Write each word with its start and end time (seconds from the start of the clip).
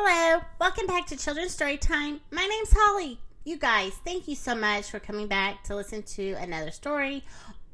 Hello, 0.00 0.40
welcome 0.60 0.86
back 0.86 1.08
to 1.08 1.16
Children's 1.16 1.50
Story 1.50 1.76
Time. 1.76 2.20
My 2.30 2.46
name's 2.46 2.72
Holly. 2.72 3.18
You 3.44 3.56
guys, 3.58 3.94
thank 4.04 4.28
you 4.28 4.36
so 4.36 4.54
much 4.54 4.88
for 4.88 5.00
coming 5.00 5.26
back 5.26 5.64
to 5.64 5.74
listen 5.74 6.04
to 6.04 6.34
another 6.34 6.70
story 6.70 7.24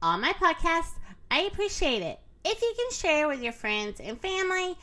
on 0.01 0.23
my 0.23 0.33
podcast. 0.33 0.93
I 1.31 1.41
appreciate 1.41 2.01
it. 2.01 2.19
If 2.43 2.63
you 2.63 2.75
can 2.79 2.91
share 2.93 3.29
with 3.29 3.43
your 3.43 3.53
friends 3.53 4.01
and 4.01 4.19
family, 4.19 4.75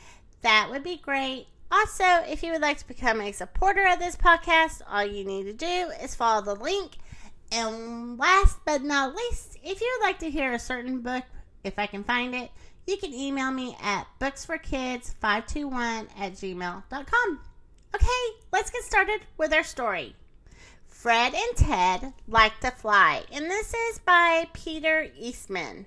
that 0.42 0.68
would 0.70 0.84
be 0.84 0.98
great. 0.98 1.48
Also, 1.72 2.04
if 2.28 2.44
you 2.44 2.52
would 2.52 2.62
like 2.62 2.78
to 2.78 2.86
become 2.86 3.20
a 3.20 3.32
supporter 3.32 3.88
of 3.88 3.98
this 3.98 4.14
podcast, 4.14 4.80
all 4.88 5.04
you 5.04 5.24
need 5.24 5.42
to 5.42 5.52
do 5.52 5.90
is 6.00 6.14
follow 6.14 6.42
the 6.42 6.54
link. 6.54 6.92
And 7.50 8.18
last 8.18 8.58
but 8.64 8.84
not 8.84 9.16
least, 9.16 9.58
if 9.64 9.80
you 9.80 9.98
would 9.98 10.06
like 10.06 10.20
to 10.20 10.30
hear 10.30 10.52
a 10.52 10.60
certain 10.60 11.00
book, 11.00 11.24
if 11.64 11.78
I 11.78 11.86
can 11.86 12.04
find 12.04 12.34
it, 12.34 12.50
you 12.86 12.96
can 12.96 13.14
email 13.14 13.50
me 13.50 13.76
at 13.80 14.06
booksforkids521 14.20 16.08
at 16.18 16.32
gmail.com. 16.32 17.40
Okay, 17.94 18.38
let's 18.52 18.70
get 18.70 18.82
started 18.82 19.20
with 19.36 19.52
our 19.52 19.62
story. 19.62 20.16
Fred 20.86 21.34
and 21.34 21.56
Ted 21.56 22.12
Like 22.28 22.58
to 22.60 22.70
Fly, 22.70 23.24
and 23.32 23.46
this 23.46 23.74
is 23.74 23.98
by 23.98 24.48
Peter 24.52 25.08
Eastman. 25.18 25.86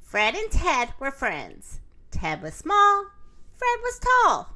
Fred 0.00 0.34
and 0.34 0.50
Ted 0.50 0.94
were 0.98 1.10
friends. 1.10 1.80
Ted 2.10 2.42
was 2.42 2.54
small, 2.54 3.06
Fred 3.56 3.78
was 3.82 4.00
tall. 4.00 4.50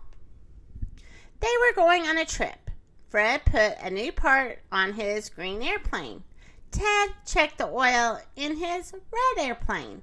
They 1.40 1.54
were 1.60 1.74
going 1.74 2.02
on 2.06 2.18
a 2.18 2.24
trip. 2.24 2.70
Fred 3.09 3.45
put 3.45 3.76
a 3.80 3.90
new 3.90 4.12
part 4.12 4.60
on 4.70 4.92
his 4.92 5.29
green 5.30 5.62
airplane. 5.62 6.24
Ted 6.70 7.10
checked 7.26 7.59
the 7.59 7.68
oil 7.68 8.20
in 8.37 8.56
his 8.56 8.92
red 8.92 9.46
airplane. 9.46 10.02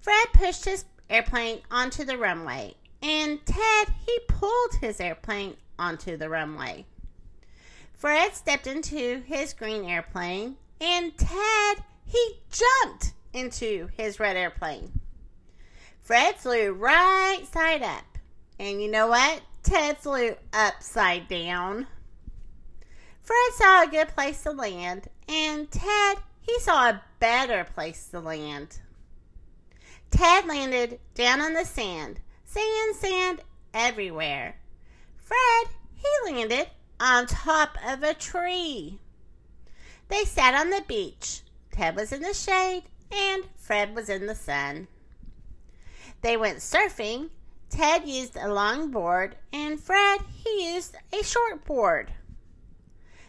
Fred 0.00 0.26
pushed 0.32 0.64
his 0.64 0.84
airplane 1.10 1.60
onto 1.70 2.04
the 2.04 2.18
runway, 2.18 2.74
and 3.02 3.44
Ted, 3.44 3.88
he 4.06 4.18
pulled 4.28 4.74
his 4.80 5.00
airplane 5.00 5.56
onto 5.78 6.16
the 6.16 6.28
runway. 6.28 6.86
Fred 7.92 8.34
stepped 8.34 8.66
into 8.66 9.22
his 9.26 9.52
green 9.52 9.84
airplane, 9.84 10.56
and 10.80 11.16
Ted, 11.18 11.82
he 12.04 12.40
jumped 12.50 13.12
into 13.32 13.88
his 13.96 14.20
red 14.20 14.36
airplane. 14.36 15.00
Fred 16.00 16.36
flew 16.36 16.72
right 16.72 17.42
side 17.52 17.82
up, 17.82 18.18
and 18.58 18.80
you 18.80 18.90
know 18.90 19.08
what? 19.08 19.42
Ted 19.62 19.98
flew 19.98 20.36
upside 20.52 21.28
down. 21.28 21.86
Fred 23.20 23.52
saw 23.54 23.82
a 23.82 23.90
good 23.90 24.08
place 24.08 24.42
to 24.44 24.52
land, 24.52 25.08
and 25.28 25.70
Ted, 25.70 26.18
he 26.40 26.58
saw 26.60 26.88
a 26.88 27.02
better 27.18 27.64
place 27.64 28.08
to 28.08 28.20
land. 28.20 28.78
Ted 30.10 30.46
landed 30.46 31.00
down 31.14 31.40
on 31.40 31.54
the 31.54 31.64
sand. 31.64 32.20
Sand, 32.44 32.96
sand 32.96 33.40
everywhere. 33.74 34.56
Fred, 35.16 35.68
he 35.94 36.32
landed 36.32 36.68
on 36.98 37.26
top 37.26 37.76
of 37.86 38.02
a 38.02 38.14
tree. 38.14 38.98
They 40.08 40.24
sat 40.24 40.54
on 40.54 40.70
the 40.70 40.82
beach. 40.86 41.42
Ted 41.70 41.96
was 41.96 42.12
in 42.12 42.22
the 42.22 42.34
shade 42.34 42.84
and 43.12 43.44
Fred 43.56 43.94
was 43.94 44.08
in 44.08 44.26
the 44.26 44.34
sun. 44.34 44.88
They 46.22 46.36
went 46.36 46.58
surfing. 46.58 47.30
Ted 47.70 48.08
used 48.08 48.36
a 48.36 48.52
long 48.52 48.90
board 48.90 49.36
and 49.52 49.78
Fred, 49.78 50.22
he 50.32 50.74
used 50.74 50.96
a 51.12 51.22
short 51.22 51.64
board. 51.64 52.12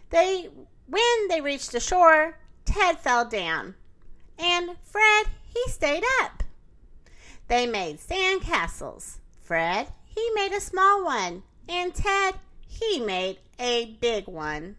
They 0.10 0.50
when 0.88 1.28
they 1.28 1.42
reached 1.42 1.72
the 1.72 1.80
shore, 1.80 2.40
Ted 2.66 3.00
fell 3.00 3.26
down 3.26 3.76
and 4.40 4.78
Fred, 4.82 5.28
he 5.54 5.70
stayed 5.70 6.04
up. 6.22 6.44
They 7.50 7.66
made 7.66 8.00
sand 8.00 8.42
castles. 8.42 9.18
Fred, 9.42 9.88
he 10.06 10.30
made 10.36 10.52
a 10.52 10.62
small 10.62 11.04
one, 11.04 11.42
and 11.68 11.94
Ted, 11.94 12.36
he 12.68 13.00
made 13.00 13.40
a 13.58 13.98
big 14.00 14.28
one. 14.28 14.76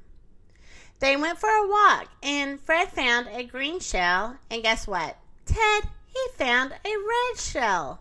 They 1.01 1.17
went 1.17 1.41
for 1.41 1.49
a 1.49 1.69
walk, 1.69 2.07
and 2.23 2.61
Fred 2.61 2.93
found 2.93 3.27
a 3.27 3.43
green 3.43 3.81
shell, 3.81 4.37
and 4.49 4.63
guess 4.63 4.87
what? 4.87 5.17
Ted, 5.47 5.89
he 6.07 6.21
found 6.37 6.73
a 6.73 6.89
red 6.89 7.39
shell. 7.41 8.01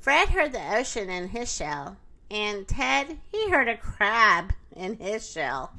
Fred 0.00 0.30
heard 0.30 0.52
the 0.52 0.76
ocean 0.76 1.08
in 1.08 1.28
his 1.28 1.52
shell, 1.52 1.98
and 2.28 2.66
Ted, 2.66 3.18
he 3.30 3.48
heard 3.48 3.68
a 3.68 3.76
crab 3.76 4.54
in 4.74 4.96
his 4.96 5.30
shell. 5.30 5.72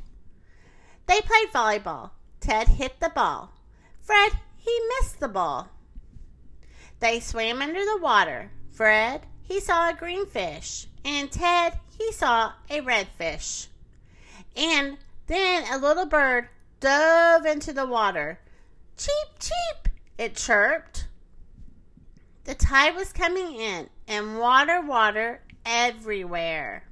They 1.05 1.19
played 1.19 1.51
volleyball. 1.53 2.11
Ted 2.39 2.69
hit 2.69 3.01
the 3.01 3.09
ball. 3.09 3.51
Fred, 4.01 4.31
he 4.55 4.79
missed 4.99 5.19
the 5.19 5.28
ball. 5.28 5.67
They 7.00 7.19
swam 7.19 7.62
under 7.62 7.85
the 7.85 8.00
water. 8.02 8.52
Fred, 8.72 9.25
he 9.41 9.59
saw 9.59 9.90
a 9.90 9.94
green 9.94 10.25
fish, 10.25 10.88
and 11.06 11.31
Ted, 11.31 11.80
he 11.97 12.12
saw 12.12 12.53
a 12.69 12.81
red 12.81 13.08
fish. 13.18 13.68
And 14.56 14.97
then 15.28 15.63
a 15.72 15.78
little 15.78 16.06
bird 16.06 16.50
dove 16.80 17.46
into 17.46 17.74
the 17.74 17.85
water. 17.85 18.40
Cheep, 18.97 19.40
cheep, 19.40 19.94
it 20.18 20.35
chirped. 20.35 21.08
The 22.46 22.56
tide 22.56 22.96
was 22.96 23.14
coming 23.14 23.56
in, 23.56 23.90
and 24.08 24.40
water, 24.40 24.81
water 24.81 25.41
everywhere. 25.66 26.88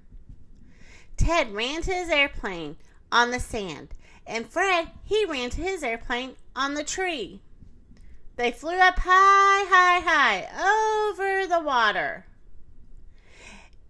Ted 1.18 1.54
ran 1.54 1.82
to 1.84 1.94
his 1.94 2.10
airplane 2.10 2.78
on 3.12 3.32
the 3.32 3.40
sand, 3.40 3.90
and 4.28 4.48
Fred, 4.48 4.92
he 5.04 5.26
ran 5.26 5.50
to 5.52 5.62
his 5.62 5.82
airplane 5.82 6.36
on 6.56 6.74
the 6.74 6.84
tree. 6.84 7.42
They 8.35 8.51
flew 8.51 8.75
up 8.75 9.00
high, 9.00 9.66
high, 9.69 10.00
high 10.00 11.18
over 11.18 11.47
the 11.47 11.62
water. 11.62 12.25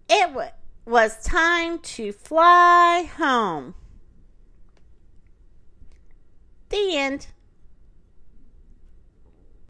It 0.08 0.28
w- 0.28 0.50
was 0.84 1.22
time 1.24 1.80
to 1.80 2.12
fly 2.12 3.10
home. 3.16 3.74
The 6.68 6.96
end. 6.96 7.26